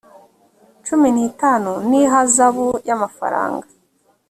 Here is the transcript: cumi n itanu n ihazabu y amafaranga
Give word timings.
cumi 0.85 1.09
n 1.15 1.17
itanu 1.29 1.71
n 1.89 1.91
ihazabu 2.01 2.67
y 2.87 2.91
amafaranga 2.95 3.67